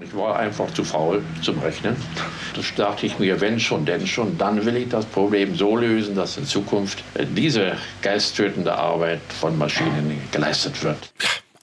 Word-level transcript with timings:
Ich 0.00 0.14
war 0.14 0.38
einfach 0.38 0.72
zu 0.74 0.84
faul 0.84 1.24
zum 1.42 1.58
Rechnen. 1.58 1.96
Da 2.54 2.84
dachte 2.84 3.04
ich 3.04 3.18
mir, 3.18 3.40
wenn 3.40 3.58
schon, 3.58 3.84
denn 3.84 4.06
schon, 4.06 4.38
dann 4.38 4.64
will 4.64 4.76
ich 4.76 4.88
das 4.88 5.04
Problem 5.04 5.56
so 5.56 5.76
lösen, 5.76 6.14
dass 6.14 6.36
in 6.36 6.44
Zukunft 6.44 7.02
diese 7.34 7.76
geisttötende 8.00 8.72
Arbeit 8.72 9.20
von 9.40 9.58
Maschinen 9.58 10.22
geleistet 10.30 10.84
wird. 10.84 11.12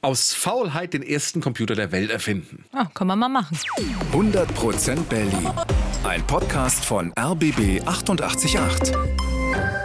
Aus 0.01 0.33
Faulheit 0.33 0.93
den 0.93 1.01
ersten 1.01 1.39
Computer 1.39 1.75
der 1.75 1.93
Welt 1.93 2.11
erfinden. 2.11 2.65
Ah, 2.73 2.87
kann 2.93 3.07
man 3.07 3.19
mal 3.19 3.29
machen. 3.29 3.57
100% 4.11 5.03
Berlin. 5.03 5.49
Ein 6.03 6.27
Podcast 6.27 6.83
von 6.83 7.13
RBB 7.17 7.87
888. 7.87 8.91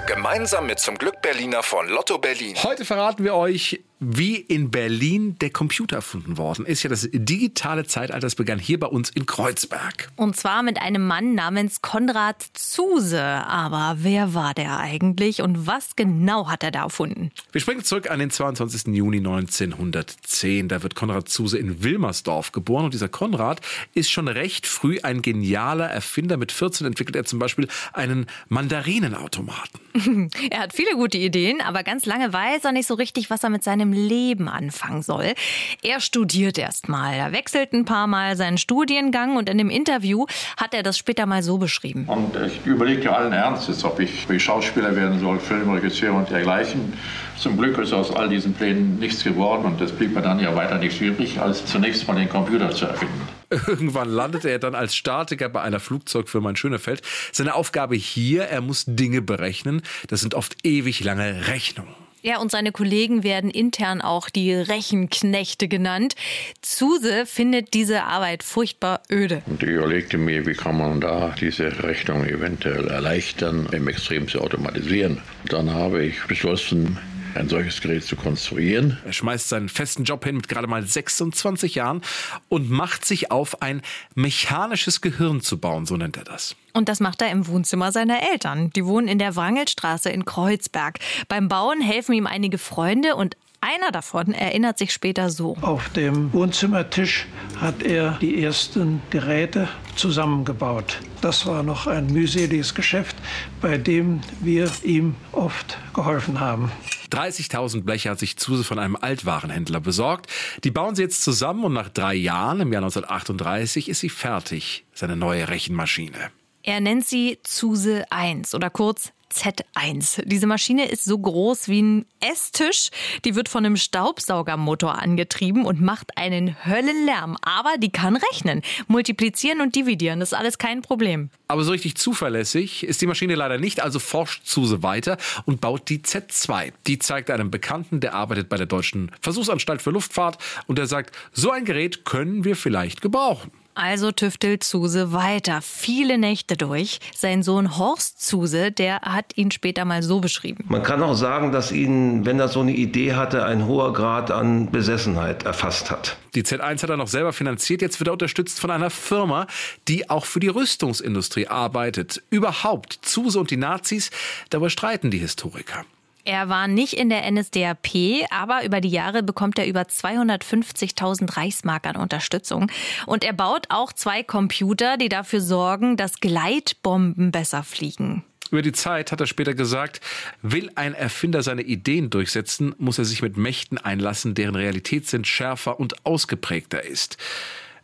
Gemeinsam 0.09 0.67
mit 0.67 0.80
zum 0.80 0.96
Glück 0.96 1.23
Berliner 1.23 1.62
von 1.62 1.89
Lotto 1.89 2.19
Berlin. 2.19 2.57
Heute 2.64 2.85
verraten 2.85 3.23
wir 3.23 3.37
euch, 3.37 3.80
wie 4.01 4.37
in 4.37 4.71
Berlin 4.71 5.37
der 5.39 5.51
Computer 5.51 5.96
erfunden 5.96 6.39
worden 6.39 6.64
ist. 6.64 6.82
Ja, 6.82 6.89
das 6.89 7.09
digitale 7.12 7.85
Zeitalter 7.85 8.21
das 8.21 8.35
begann 8.35 8.59
hier 8.59 8.80
bei 8.80 8.87
uns 8.87 9.11
in 9.11 9.27
Kreuzberg. 9.27 10.11
Und 10.17 10.37
zwar 10.37 10.63
mit 10.63 10.81
einem 10.81 11.07
Mann 11.07 11.35
namens 11.35 11.82
Konrad 11.82 12.43
Zuse. 12.55 13.22
Aber 13.22 13.96
wer 13.99 14.32
war 14.35 14.55
der 14.55 14.79
eigentlich 14.79 15.43
und 15.43 15.67
was 15.67 15.96
genau 15.96 16.49
hat 16.49 16.64
er 16.64 16.71
da 16.71 16.85
erfunden? 16.85 17.31
Wir 17.53 17.61
springen 17.61 17.85
zurück 17.85 18.11
an 18.11 18.18
den 18.18 18.31
22. 18.31 18.94
Juni 18.94 19.18
1910. 19.18 20.69
Da 20.69 20.82
wird 20.82 20.94
Konrad 20.94 21.29
Zuse 21.29 21.58
in 21.58 21.82
Wilmersdorf 21.82 22.53
geboren. 22.53 22.86
Und 22.86 22.94
dieser 22.94 23.08
Konrad 23.08 23.61
ist 23.93 24.11
schon 24.11 24.29
recht 24.29 24.67
früh 24.67 24.99
ein 25.03 25.21
genialer 25.21 25.89
Erfinder. 25.89 26.39
Mit 26.39 26.53
14 26.53 26.86
entwickelt 26.86 27.17
er 27.17 27.25
zum 27.25 27.39
Beispiel 27.39 27.69
einen 27.93 28.27
Mandarinenautomaten. 28.49 29.80
er 30.50 30.61
hat 30.61 30.72
viele 30.72 30.94
gute 30.94 31.19
Ideen, 31.19 31.61
aber 31.61 31.82
ganz 31.82 32.06
lange 32.06 32.33
weiß 32.33 32.64
er 32.64 32.72
nicht 32.72 32.86
so 32.86 32.94
richtig, 32.94 33.28
was 33.28 33.44
er 33.44 33.50
mit 33.50 33.62
seinem 33.64 33.89
seinem 33.91 33.92
Leben 33.92 34.48
anfangen 34.48 35.03
soll. 35.03 35.34
Er 35.83 36.00
studiert 36.00 36.58
erst 36.58 36.89
mal. 36.89 37.14
Er 37.14 37.33
wechselt 37.33 37.72
ein 37.72 37.84
paar 37.84 38.06
Mal 38.06 38.36
seinen 38.36 38.58
Studiengang 38.58 39.36
und 39.36 39.48
in 39.48 39.58
dem 39.58 39.70
Interview 39.70 40.27
hat 40.56 40.75
er 40.75 40.83
das 40.83 40.98
später 40.98 41.27
mal 41.27 41.42
so 41.42 41.58
beschrieben. 41.58 42.05
Und 42.06 42.36
ich 42.36 42.64
überlegte 42.66 43.14
allen 43.14 43.33
Ernstes, 43.33 43.84
ob 43.84 44.00
ich 44.00 44.27
Schauspieler 44.42 44.94
werden 44.96 45.20
soll, 45.20 45.38
Filmregisseur 45.38 46.14
und 46.14 46.30
dergleichen. 46.30 46.94
Zum 47.38 47.56
Glück 47.56 47.78
ist 47.78 47.92
aus 47.92 48.14
all 48.14 48.28
diesen 48.28 48.55
Plänen 48.55 48.98
nichts 48.98 49.24
geworden 49.24 49.64
und 49.64 49.80
es 49.80 49.92
blieb 49.92 50.14
mir 50.14 50.22
dann 50.22 50.41
ja 50.41 50.55
weiter 50.55 50.78
nichts 50.78 51.00
übrig, 51.00 51.41
als 51.41 51.64
zunächst 51.66 52.06
mal 52.06 52.14
den 52.14 52.28
Computer 52.28 52.70
zu 52.70 52.86
erfinden. 52.86 53.28
Irgendwann 53.66 54.08
landete 54.08 54.48
er 54.48 54.58
dann 54.58 54.74
als 54.74 54.94
Statiker 54.94 55.48
bei 55.48 55.61
einer 55.62 55.80
Flugzeugfirma 55.80 56.50
in 56.50 56.56
Schönefeld. 56.56 57.02
Seine 57.33 57.55
Aufgabe 57.55 57.96
hier, 57.96 58.44
er 58.44 58.61
muss 58.61 58.84
Dinge 58.86 59.22
berechnen. 59.22 59.83
Das 60.08 60.20
sind 60.20 60.34
oft 60.34 60.64
ewig 60.64 61.02
lange 61.02 61.48
Rechnungen. 61.48 61.94
Ja, 62.22 62.38
und 62.38 62.50
seine 62.50 62.70
Kollegen 62.70 63.22
werden 63.24 63.50
intern 63.50 64.02
auch 64.02 64.28
die 64.28 64.52
Rechenknechte 64.52 65.68
genannt. 65.68 66.14
Zuse 66.60 67.24
findet 67.24 67.72
diese 67.72 68.04
Arbeit 68.04 68.42
furchtbar 68.42 69.02
öde. 69.10 69.42
Und 69.46 69.62
ich 69.62 69.70
überlegte 69.70 70.18
mir, 70.18 70.46
wie 70.46 70.54
kann 70.54 70.77
man 70.77 71.00
da 71.00 71.34
diese 71.40 71.82
Rechnung 71.82 72.27
eventuell 72.27 72.88
erleichtern, 72.88 73.68
im 73.72 73.88
Extrem 73.88 74.28
zu 74.28 74.40
automatisieren. 74.40 75.22
Dann 75.48 75.72
habe 75.72 76.04
ich 76.04 76.22
beschlossen, 76.24 76.98
ein 77.34 77.48
solches 77.48 77.81
Gerät 77.81 78.05
zu 78.05 78.17
konstruieren. 78.17 78.98
Er 79.05 79.12
schmeißt 79.12 79.48
seinen 79.48 79.69
festen 79.69 80.05
Job 80.05 80.25
hin 80.25 80.36
mit 80.36 80.48
gerade 80.48 80.67
mal 80.67 80.84
26 80.84 81.75
Jahren 81.75 82.03
und 82.48 82.70
macht 82.70 83.05
sich 83.05 83.31
auf, 83.31 83.62
ein 83.62 83.83
mechanisches 84.14 85.00
Gehirn 85.00 85.41
zu 85.41 85.58
bauen, 85.58 85.86
so 85.86 85.97
nennt 85.97 86.17
er 86.17 86.25
das. 86.25 86.56
Und 86.73 86.89
das 86.89 87.01
macht 87.01 87.23
er 87.23 87.31
im 87.31 87.47
Wohnzimmer 87.47 87.92
seiner 87.92 88.23
Eltern. 88.33 88.70
Die 88.70 88.84
wohnen 88.84 89.08
in 89.08 89.19
der 89.19 89.36
Wrangelstraße 89.36 90.11
in 90.11 90.25
Kreuzberg. 90.25 90.98
Beim 91.28 91.48
Bauen 91.48 91.81
helfen 91.81 92.14
ihm 92.14 92.27
einige 92.27 92.58
Freunde 92.58 93.17
und 93.17 93.36
einer 93.62 93.91
davon 93.92 94.33
erinnert 94.33 94.78
sich 94.78 94.91
später 94.91 95.28
so. 95.28 95.55
Auf 95.61 95.91
dem 95.91 96.33
Wohnzimmertisch 96.33 97.27
hat 97.61 97.83
er 97.83 98.12
die 98.20 98.42
ersten 98.42 99.03
Geräte 99.11 99.69
zusammengebaut. 99.97 100.98
Das 101.20 101.45
war 101.45 101.62
noch 101.62 101.86
ein 101.86 102.06
mühseliges 102.06 102.75
Geschäft, 102.75 103.17
bei 103.61 103.77
dem 103.77 104.20
wir 104.41 104.70
ihm 104.83 105.14
oft 105.33 105.77
geholfen 105.92 106.40
haben. 106.40 106.73
30.000 107.10 107.82
Bleche 107.82 108.10
hat 108.10 108.18
sich 108.18 108.36
Zuse 108.36 108.64
von 108.64 108.78
einem 108.78 108.96
Altwarenhändler 108.96 109.80
besorgt. 109.80 110.30
Die 110.64 110.70
bauen 110.70 110.94
sie 110.94 111.02
jetzt 111.02 111.22
zusammen 111.22 111.64
und 111.64 111.72
nach 111.72 111.88
drei 111.88 112.14
Jahren, 112.14 112.60
im 112.60 112.72
Jahr 112.72 112.82
1938, 112.82 113.88
ist 113.88 114.00
sie 114.00 114.08
fertig, 114.08 114.84
seine 114.94 115.16
neue 115.16 115.48
Rechenmaschine. 115.48 116.30
Er 116.62 116.80
nennt 116.80 117.06
sie 117.06 117.38
Zuse 117.42 118.04
1 118.10 118.54
oder 118.54 118.70
kurz 118.70 119.12
Z1. 119.33 120.23
Diese 120.24 120.46
Maschine 120.46 120.89
ist 120.89 121.05
so 121.05 121.18
groß 121.18 121.68
wie 121.68 121.83
ein 121.83 122.07
Esstisch. 122.20 122.91
Die 123.24 123.35
wird 123.35 123.48
von 123.48 123.64
einem 123.64 123.77
Staubsaugermotor 123.77 124.98
angetrieben 124.98 125.64
und 125.64 125.80
macht 125.80 126.17
einen 126.17 126.57
Höllenlärm. 126.67 127.36
Aber 127.42 127.79
die 127.79 127.90
kann 127.90 128.17
rechnen, 128.17 128.63
multiplizieren 128.89 129.61
und 129.61 129.75
dividieren. 129.75 130.21
Das 130.21 130.33
ist 130.33 130.39
alles 130.39 130.59
kein 130.59 130.83
Problem. 130.83 131.31
Aber 131.49 131.65
so 131.65 131.73
richtig 131.73 131.97
zuverlässig 131.97 132.85
ist 132.85 133.01
die 133.03 133.07
Maschine 133.07 133.35
leider 133.35 133.59
nicht, 133.59 133.83
also 133.83 133.99
forscht 133.99 134.47
Zuse 134.47 134.83
weiter 134.83 135.17
und 135.47 135.61
baut 135.61 135.89
die 135.89 135.99
Z2. 135.99 136.73
Die 136.87 136.99
zeigt 136.99 137.31
einem 137.31 137.51
Bekannten, 137.51 138.01
der 138.01 138.15
arbeitet 138.15 138.49
bei 138.49 138.57
der 138.57 138.67
Deutschen 138.67 139.11
Versuchsanstalt 139.21 139.83
für 139.83 139.91
Luftfahrt 139.91 140.39
und 140.67 140.79
der 140.79 140.87
sagt, 140.87 141.17
so 141.33 141.51
ein 141.51 141.65
Gerät 141.65 142.05
können 142.05 142.45
wir 142.45 142.57
vielleicht 142.57 143.01
gebrauchen. 143.01 143.51
Also 143.75 144.11
tüftelt 144.13 144.65
Zuse 144.65 145.13
weiter, 145.13 145.63
viele 145.63 146.19
Nächte 146.19 146.57
durch. 146.57 146.99
Sein 147.15 147.43
Sohn 147.43 147.79
Horst 147.79 148.21
Zuse, 148.23 148.73
der 148.73 149.01
hat 149.03 149.37
ihn 149.37 149.51
später 149.51 149.85
mal 149.85 150.03
so 150.03 150.21
beschrieben. 150.21 150.65
Man 150.69 150.83
kann 150.83 151.03
auch 151.03 151.15
sagen, 151.15 151.53
dass 151.53 151.73
ihn, 151.73 152.27
wenn 152.27 152.41
er 152.41 152.49
so 152.49 152.61
eine 152.61 152.73
Idee 152.73 153.15
hatte, 153.15 153.45
ein 153.45 153.67
hoher 153.67 153.93
Grad 153.93 154.31
an 154.31 154.71
Besessenheit 154.71 155.45
erfasst 155.45 155.91
hat. 155.91 156.17
Die 156.35 156.43
Z1 156.43 156.83
hat 156.83 156.91
er 156.91 156.97
noch 156.97 157.09
selber 157.09 157.33
finanziert. 157.33 157.83
Jetzt 157.83 158.01
wird 158.01 158.09
er 158.09 158.13
unterstützt 158.13 158.61
von 158.61 158.71
einer 158.71 158.91
Firma, 158.91 159.47
die 159.89 160.11
auch 160.11 160.27
für 160.27 160.41
die 160.41 160.49
Rüstungsindustrie 160.49 161.47
arbeitet. 161.47 162.23
Überhaupt, 162.31 162.99
Zuse 163.03 163.39
und 163.39 163.51
die 163.51 163.57
Nazis, 163.57 164.11
darüber 164.51 164.71
streiten 164.71 165.11
die 165.11 165.19
Historiker. 165.19 165.85
Er 166.25 166.49
war 166.49 166.69
nicht 166.69 166.95
in 166.95 167.09
der 167.09 167.31
NSDAP, 167.31 168.27
aber 168.31 168.65
über 168.65 168.81
die 168.81 168.89
Jahre 168.89 169.23
bekommt 169.23 169.59
er 169.59 169.67
über 169.67 169.83
250.000 169.83 171.37
Reichsmark 171.37 171.87
an 171.87 171.97
Unterstützung. 171.97 172.71
Und 173.07 173.25
er 173.25 173.33
baut 173.33 173.67
auch 173.69 173.93
zwei 173.93 174.23
Computer, 174.23 174.97
die 174.97 175.09
dafür 175.09 175.41
sorgen, 175.41 175.97
dass 175.97 176.21
Gleitbomben 176.21 177.31
besser 177.33 177.63
fliegen. 177.63 178.25
Über 178.51 178.63
die 178.63 178.73
Zeit 178.73 179.13
hat 179.13 179.21
er 179.21 179.27
später 179.27 179.55
gesagt, 179.55 180.01
will 180.43 180.71
ein 180.75 180.95
Erfinder 180.95 181.43
seine 181.43 181.63
Ideen 181.63 182.11
durchsetzen, 182.11 182.75
muss 182.79 182.99
er 182.99 183.05
sich 183.05 183.23
mit 183.23 183.37
Mächten 183.37 183.79
einlassen, 183.79 184.35
deren 184.35 184.57
Realitätssinn 184.57 185.25
schärfer 185.25 185.79
und 185.79 186.05
ausgeprägter 186.05 186.85
ist. 186.85 187.17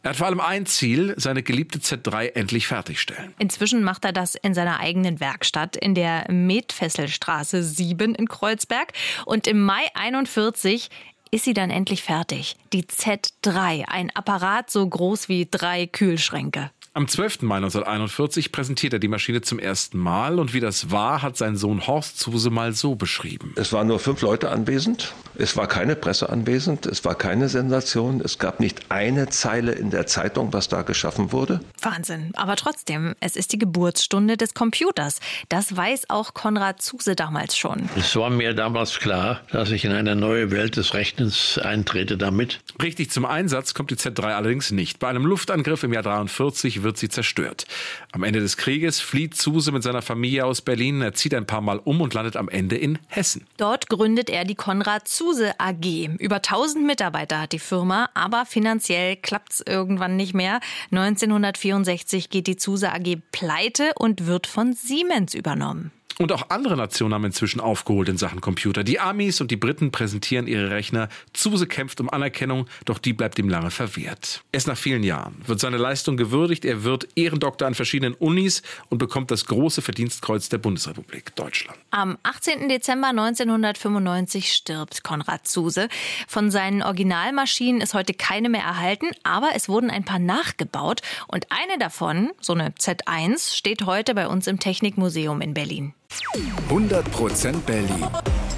Er 0.07 0.11
hat 0.11 0.19
vor 0.19 0.29
allem 0.29 0.41
ein 0.41 0.67
Ziel, 0.67 1.15
seine 1.17 1.43
geliebte 1.43 1.81
Z3 1.81 2.37
endlich 2.37 2.69
fertigstellen. 2.69 3.35
Inzwischen 3.41 3.83
macht 3.83 4.05
er 4.05 4.13
das 4.13 4.37
in 4.37 4.55
seiner 4.55 4.79
eigenen 4.79 5.19
Werkstatt 5.19 5.77
in 5.77 5.97
der 5.97 6.31
Metfesselstraße 6.31 7.65
7 7.65 8.15
in 8.15 8.29
Kreuzberg. 8.29 8.93
Und 9.25 9.49
im 9.49 9.61
Mai 9.65 9.83
41 9.95 10.91
ist 11.33 11.45
sie 11.45 11.55
dann 11.55 11.71
endlich 11.71 12.05
fertig. 12.05 12.55
Die 12.73 12.85
Z3, 12.85 13.89
ein 13.89 14.15
Apparat 14.15 14.71
so 14.71 14.89
groß 14.89 15.29
wie 15.29 15.49
drei 15.51 15.89
Kühlschränke. 15.89 16.71
Am 16.97 17.07
12. 17.09 17.43
Mai 17.43 17.57
1941 17.57 18.53
präsentiert 18.53 18.95
er 18.95 18.99
die 18.99 19.09
Maschine 19.09 19.43
zum 19.43 19.59
ersten 19.59 19.99
Mal 19.99 20.39
und 20.39 20.55
wie 20.55 20.61
das 20.61 20.91
war, 20.91 21.21
hat 21.21 21.37
sein 21.37 21.55
Sohn 21.55 21.87
Horst 21.87 22.19
Zuse 22.19 22.49
mal 22.49 22.73
so 22.73 22.95
beschrieben. 22.95 23.53
Es 23.57 23.75
waren 23.75 23.89
nur 23.89 23.99
fünf 23.99 24.23
Leute 24.23 24.49
anwesend, 24.49 25.13
es 25.35 25.59
war 25.59 25.67
keine 25.67 25.95
Presse 25.95 26.31
anwesend, 26.31 26.87
es 26.87 27.05
war 27.05 27.15
keine 27.15 27.51
Sensation, 27.51 28.23
es 28.25 28.39
gab 28.39 28.61
nicht 28.61 28.91
eine 28.91 29.29
Zeile 29.29 29.73
in 29.73 29.91
der 29.91 30.07
Zeitung, 30.07 30.55
was 30.55 30.71
da 30.71 30.81
geschaffen 30.81 31.33
wurde. 31.33 31.61
Wahnsinn, 31.83 32.31
aber 32.35 32.57
trotzdem, 32.57 33.15
es 33.21 33.37
ist 33.37 33.53
die 33.53 33.59
Geburtsstunde 33.59 34.39
des 34.39 34.55
Computers. 34.55 35.21
Das 35.51 35.77
weiß 35.77 36.09
auch 36.09 36.33
Konrad 36.33 36.81
Zuse 36.81 37.15
damals 37.15 37.59
schon. 37.59 37.91
Es 37.99 38.17
war 38.17 38.31
mir 38.31 38.55
damals 38.55 38.99
klar, 38.99 39.43
dass 39.53 39.71
ich 39.71 39.85
in 39.85 39.93
eine 39.93 40.17
neue 40.17 40.51
Welt 40.51 40.79
des 40.79 40.95
Rechnens 40.95 41.59
eintrete 41.59 42.17
damit. 42.17 42.61
Richtig 42.83 43.11
zum 43.11 43.27
Einsatz 43.27 43.75
kommt 43.75 43.91
die 43.91 43.97
Z3 43.97 44.35
allerdings 44.35 44.71
nicht. 44.71 44.99
Bei 44.99 45.09
einem 45.09 45.27
Luftangriff 45.27 45.83
im 45.83 45.93
Jahr 45.93 46.03
43 46.03 46.86
wird 46.87 46.97
sie 46.97 47.09
zerstört. 47.09 47.67
Am 48.13 48.23
Ende 48.23 48.41
des 48.41 48.57
Krieges 48.57 49.01
flieht 49.01 49.35
Zuse 49.35 49.73
mit 49.73 49.83
seiner 49.83 50.03
Familie 50.03 50.47
aus 50.47 50.63
Berlin. 50.63 51.03
Er 51.03 51.13
zieht 51.13 51.35
ein 51.35 51.45
paar 51.45 51.61
Mal 51.61 51.79
um 51.79 52.01
und 52.01 52.15
landet 52.15 52.37
am 52.37 52.49
Ende 52.49 52.77
in 52.77 52.99
Hessen. 53.09 53.45
Dort 53.57 53.89
gründet 53.89 54.31
er 54.31 54.45
die 54.45 54.55
Konrad 54.55 55.09
Zuse 55.09 55.59
AG. 55.59 56.09
Über 56.19 56.37
1000 56.37 56.87
Mitarbeiter 56.87 57.41
hat 57.41 57.53
die 57.53 57.59
Firma, 57.59 58.09
aber 58.15 58.47
finanziell 58.47 59.17
klappt 59.17 59.53
es 59.55 59.65
irgendwann 59.67 60.17
nicht 60.17 60.33
mehr. 60.33 60.61
1964 60.93 62.31
geht 62.31 62.47
die 62.47 62.57
Zuse 62.57 62.93
AG 62.93 63.19
pleite 63.33 63.91
und 63.97 64.27
wird 64.27 64.47
von 64.47 64.73
Siemens 64.73 65.35
übernommen. 65.35 65.91
Und 66.19 66.33
auch 66.33 66.49
andere 66.49 66.77
Nationen 66.77 67.13
haben 67.13 67.25
inzwischen 67.27 67.61
aufgeholt 67.61 68.09
in 68.09 68.17
Sachen 68.17 68.41
Computer. 68.41 68.85
Die 68.85 68.99
Amis 68.99 69.43
und 69.43 69.51
die 69.51 69.57
Briten 69.57 69.93
präsentieren 69.93 70.47
ihre 70.47 70.71
Rechner. 70.71 71.11
Zuse 71.35 71.67
kämpft 71.67 72.01
um 72.01 72.09
Anerkennung, 72.09 72.67
doch 72.87 72.99
die 72.99 73.13
bleibt 73.13 73.39
ihm 73.39 73.51
lange 73.51 73.71
verwehrt. 73.71 74.43
Erst 74.51 74.67
nach 74.67 74.79
vielen 74.79 75.03
Jahren 75.03 75.37
wird 75.47 75.61
seine 75.61 75.77
Leistung 75.77 76.17
gewürdigt. 76.17 76.65
Er 76.65 76.85
wird 76.85 77.07
Ehrendoktor 77.17 77.69
an 77.69 77.75
verschiedenen 77.75 78.15
Unis 78.15 78.63
und 78.89 78.97
bekommt 78.97 79.31
das 79.31 79.45
große 79.45 79.83
Verdienstkreuz 79.83 80.49
der 80.49 80.57
Bundesrepublik 80.57 81.37
Deutschland. 81.37 81.79
Am 81.91 82.17
18. 82.23 82.71
Dezember 82.71 83.09
1995 83.09 84.53
stirbt 84.53 85.05
Konrad 85.05 85.47
Zuse. 85.47 85.89
Von 86.29 86.51
seinen 86.51 86.83
Originalmaschinen 86.83 87.83
ist 87.83 87.93
heute 87.93 88.15
keine 88.15 88.49
mehr 88.49 88.63
erhalten, 88.63 89.09
aber 89.23 89.51
es 89.55 89.69
wurden 89.69 89.91
ein 89.91 90.05
paar 90.05 90.19
nachgebaut. 90.19 91.03
Und 91.29 91.49
eine 91.51 91.79
davon, 91.79 92.31
so 92.41 92.55
eine 92.55 92.71
Z1, 92.71 93.55
steht 93.55 93.85
heute 93.85 94.15
bei 94.15 94.29
uns 94.29 94.47
im 94.47 94.59
Technikmuseum 94.59 95.43
in 95.43 95.53
Berlin. 95.53 95.93
100% 96.37 97.61
Berlin. 97.63 98.07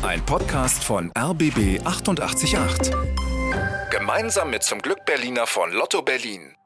Ein 0.03 0.25
Podcast 0.27 0.83
von 0.83 1.13
RBB 1.17 1.81
888. 1.85 2.93
Gemeinsam 3.91 4.51
mit 4.51 4.65
zum 4.65 4.81
Glück 4.81 5.05
Berliner 5.07 5.47
von 5.47 5.71
Lotto 5.73 6.03
Berlin. 6.03 6.57